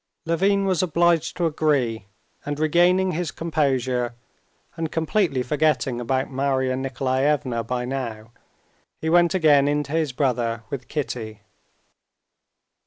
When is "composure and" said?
3.29-4.91